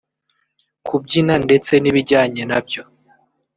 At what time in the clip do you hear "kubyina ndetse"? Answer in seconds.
0.87-1.71